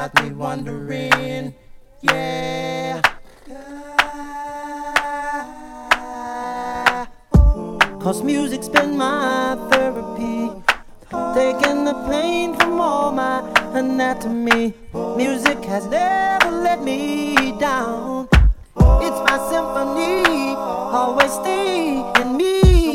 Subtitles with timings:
[0.00, 1.54] got me wondering.
[2.00, 3.02] Yeah.
[8.00, 10.48] Cause music's been my therapy.
[11.34, 13.40] Taking the pain from all my
[13.74, 14.72] anatomy.
[15.18, 18.26] Music has never let me down.
[19.06, 22.89] It's my symphony, always stay in me.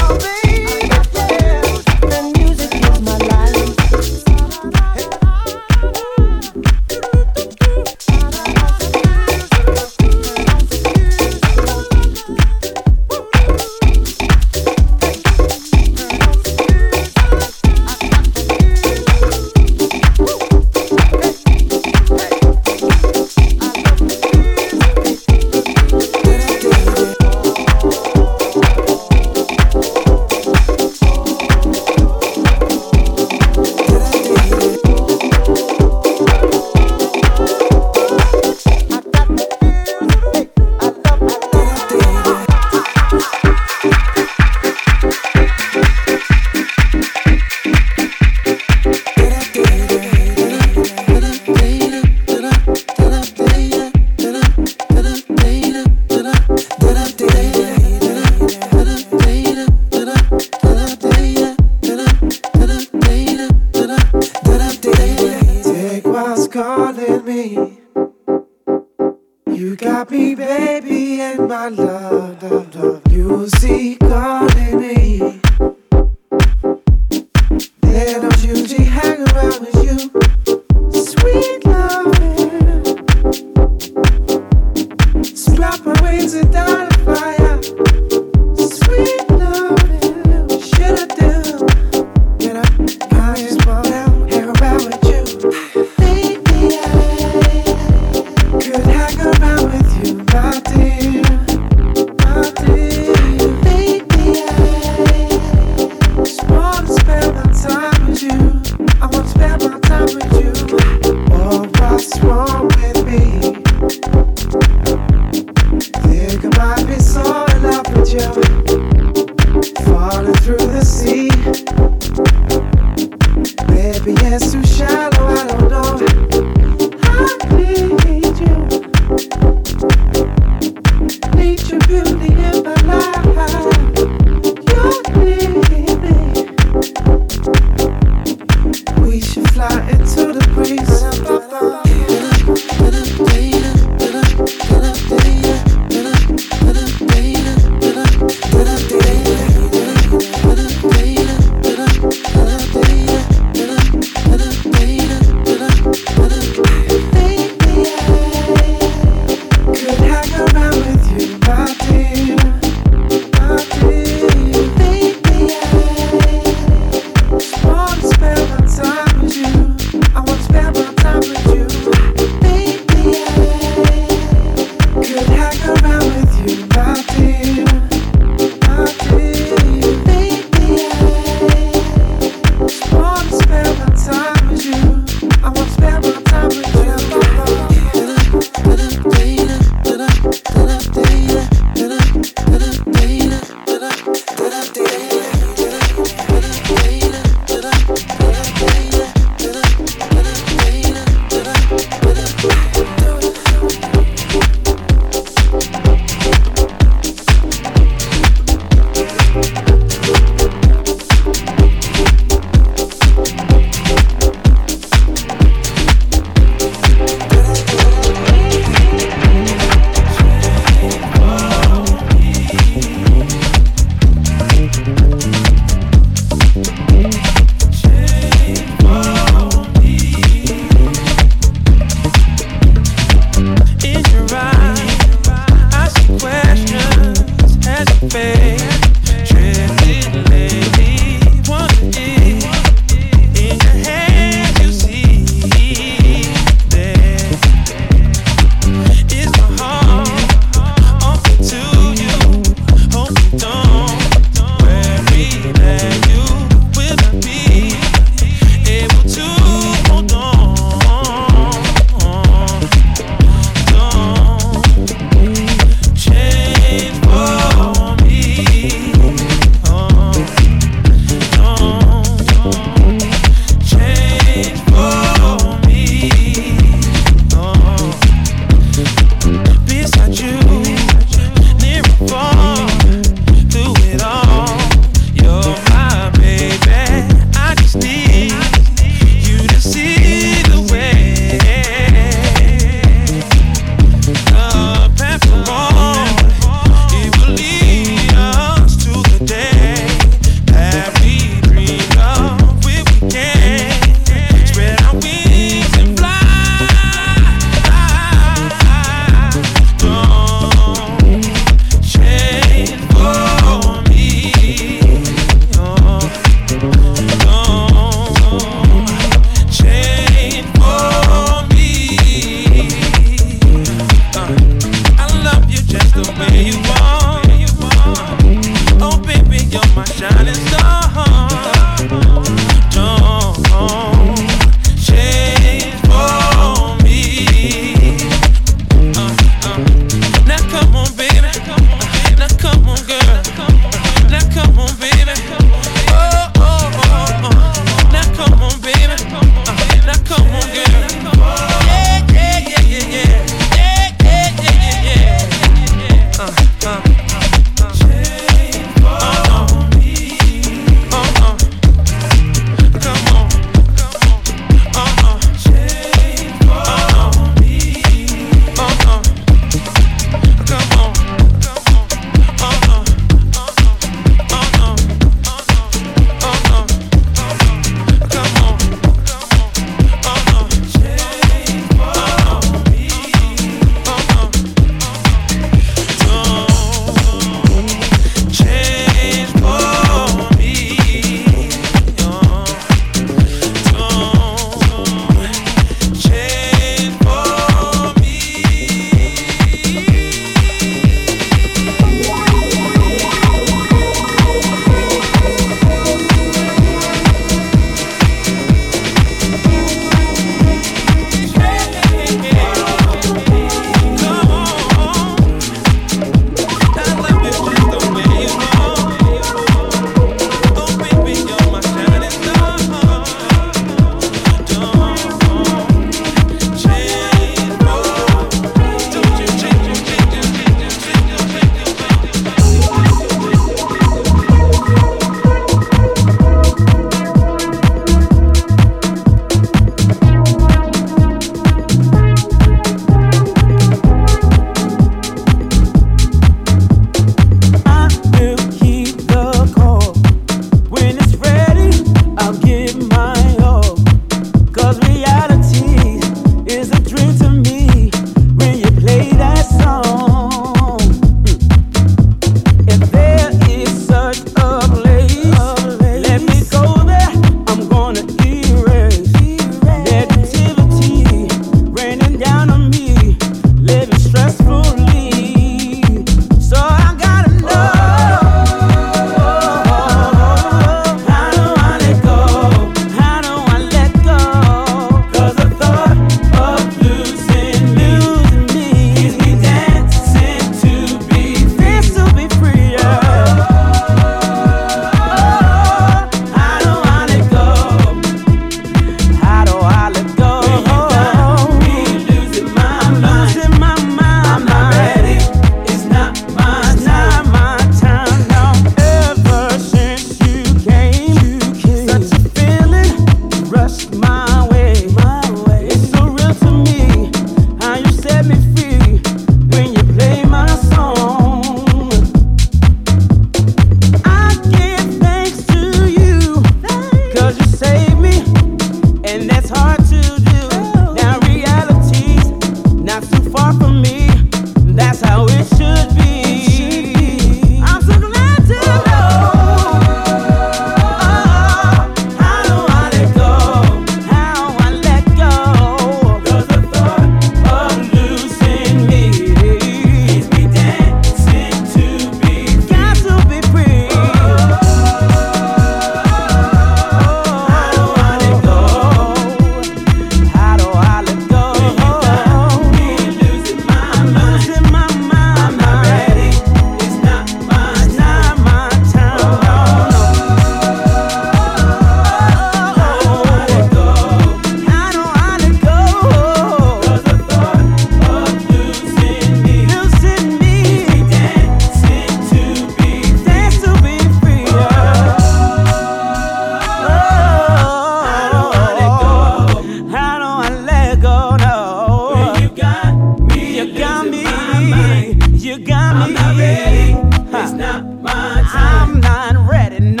[598.05, 599.79] I'm not ready.
[599.79, 600.00] No.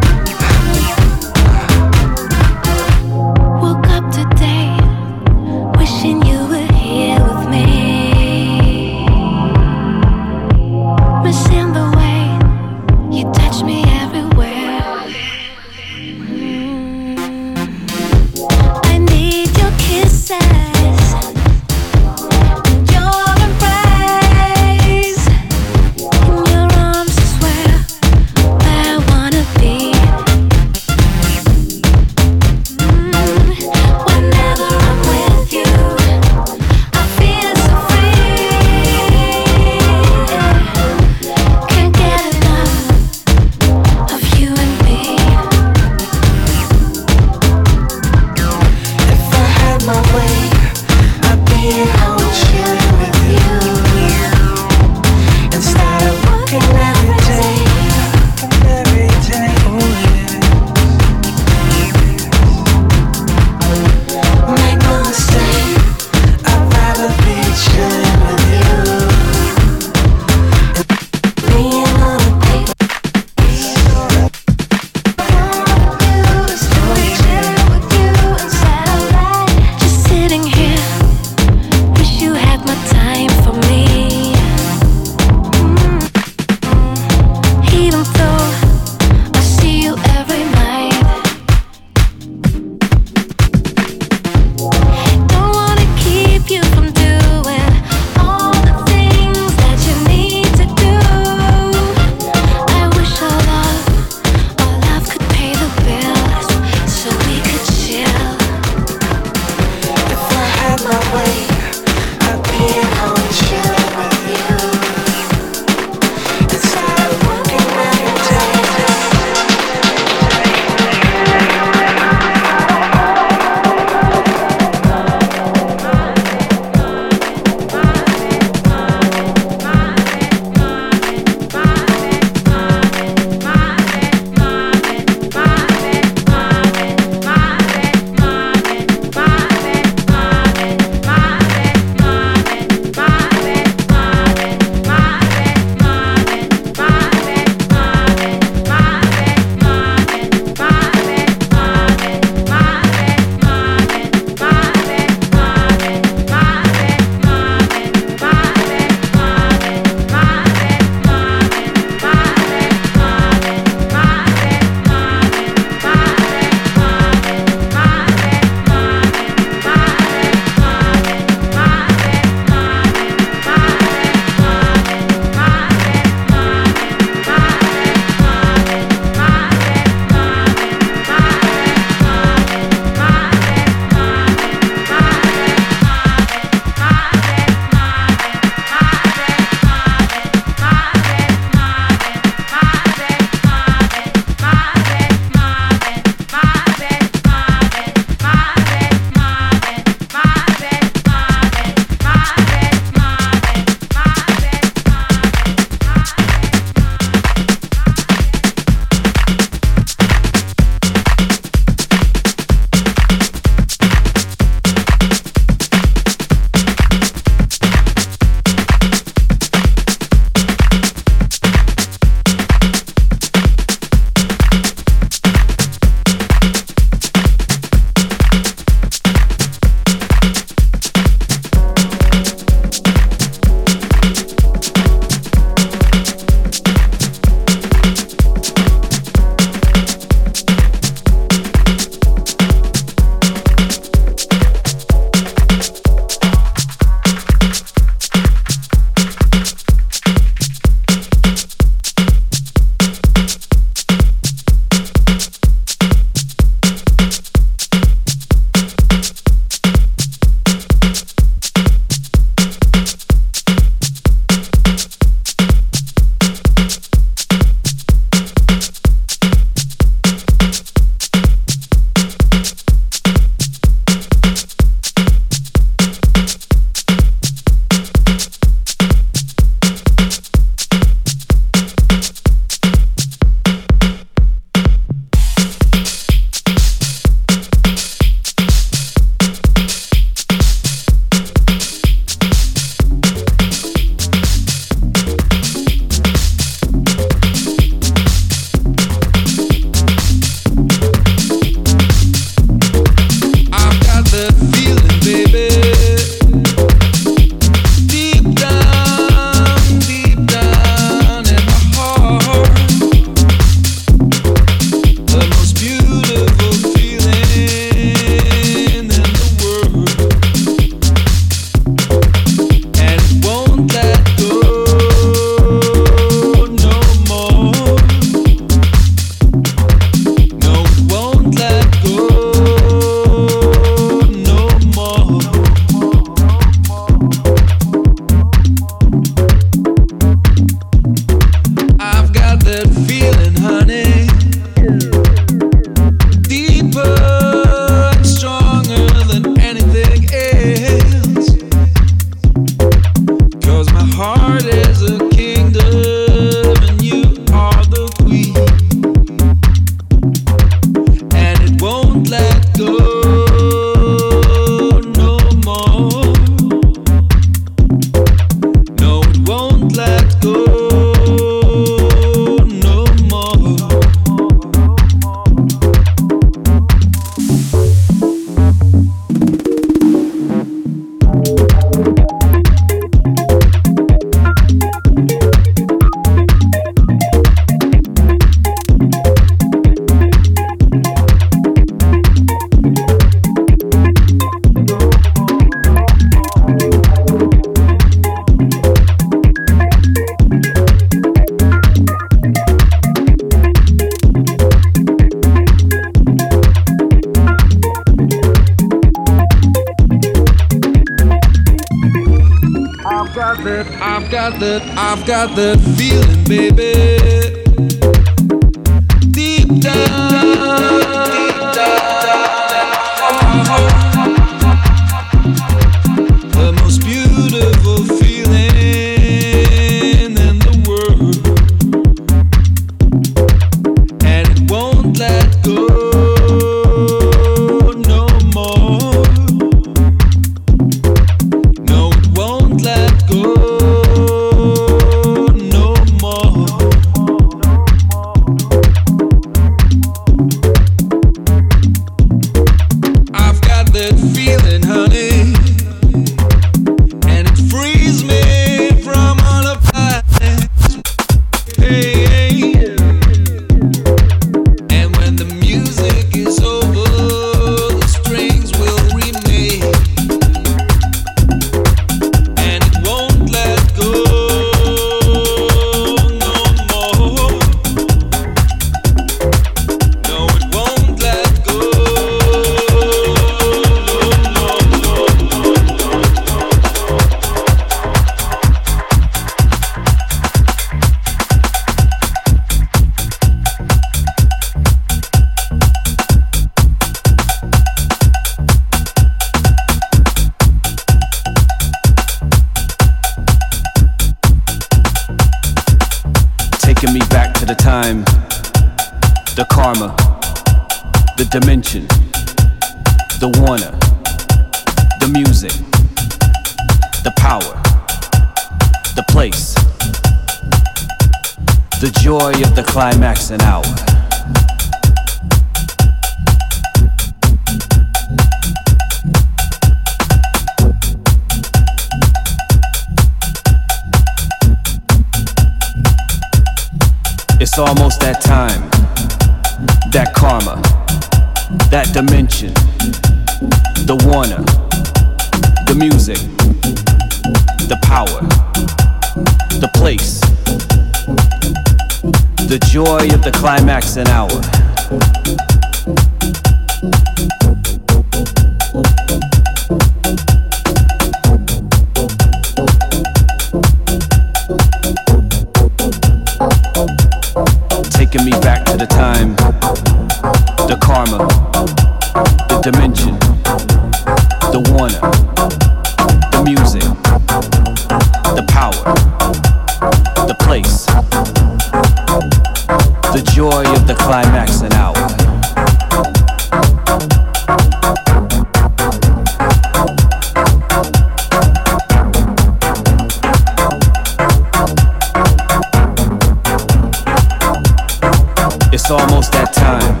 [598.80, 600.00] It's almost that time,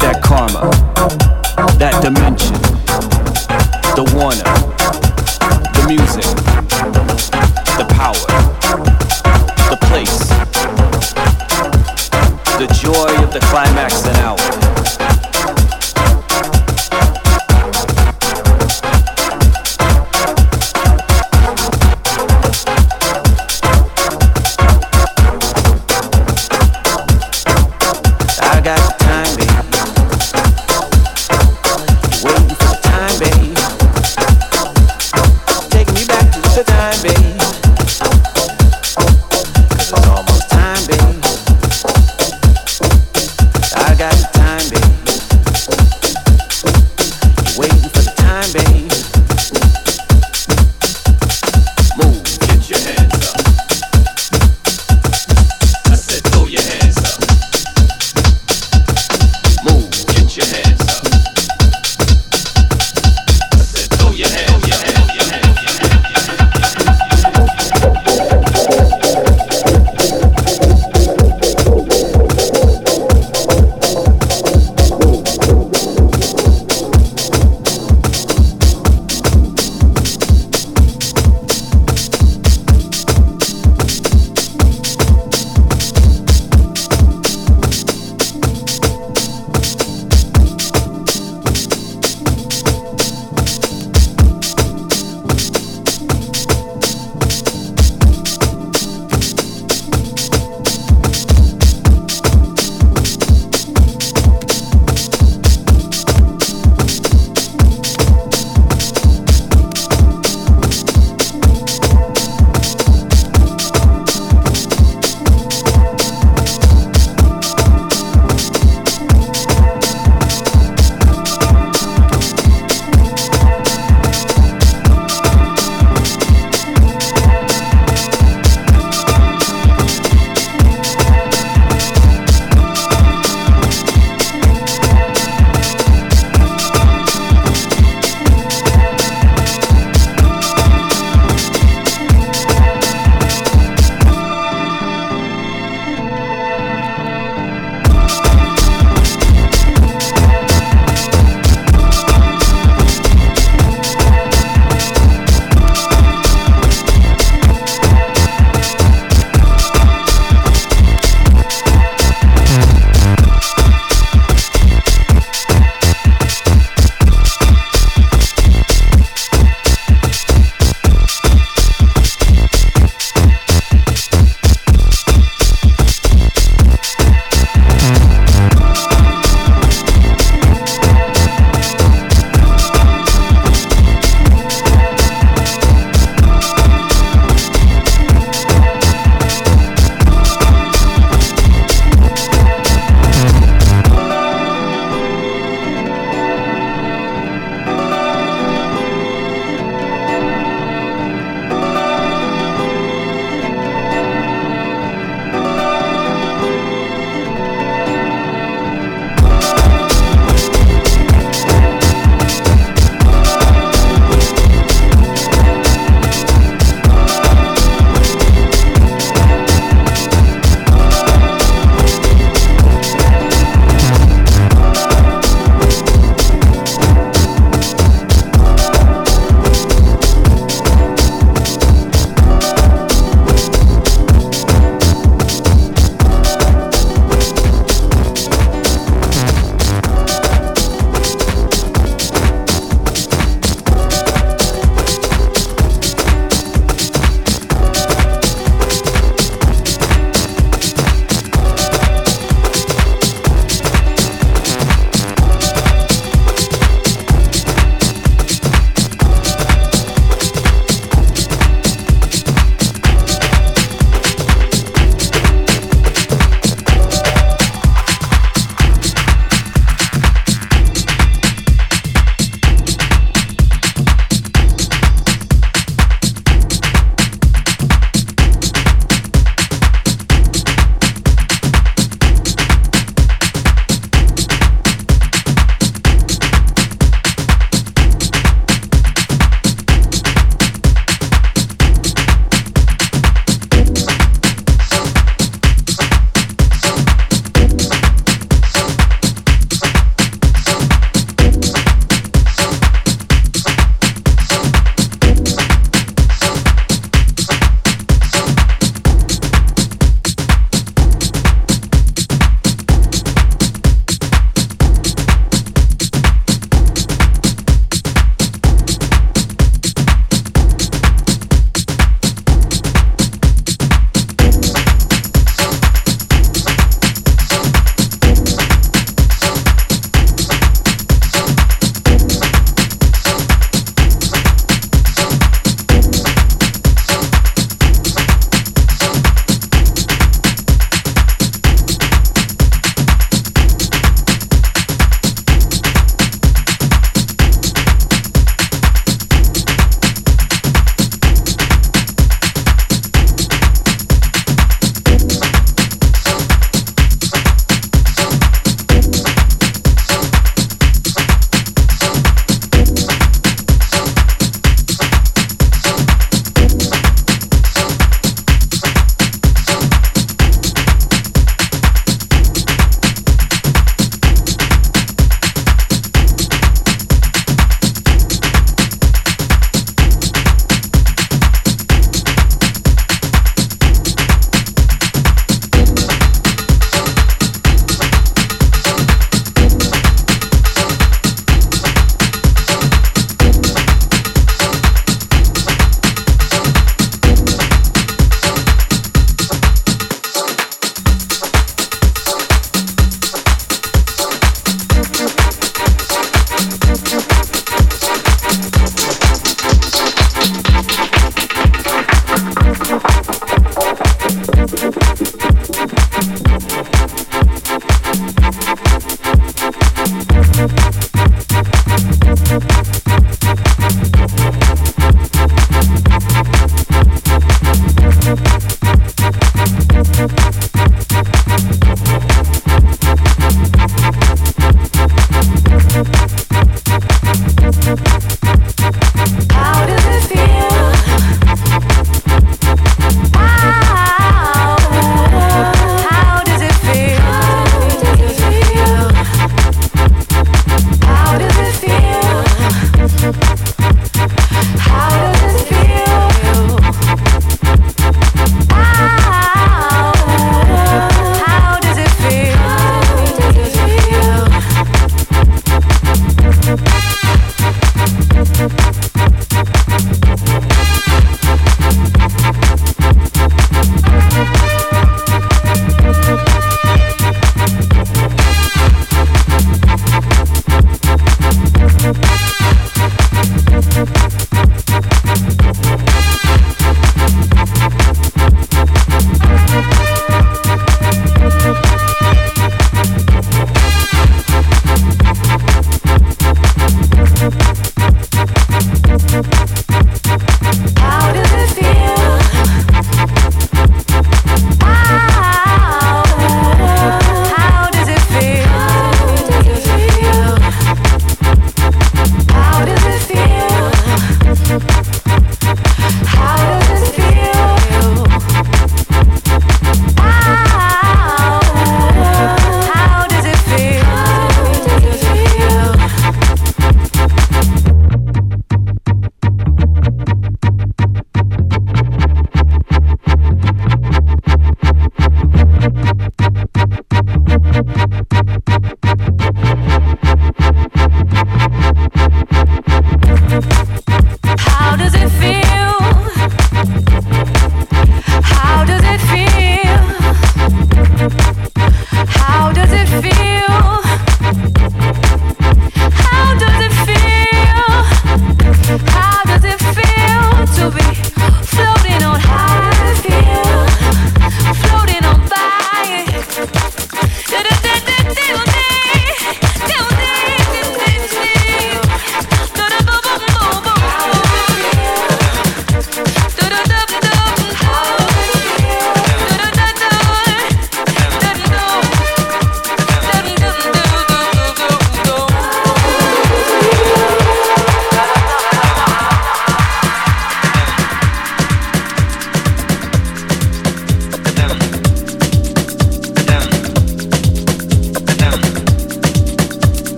[0.00, 0.68] that karma,
[1.78, 2.73] that dimension,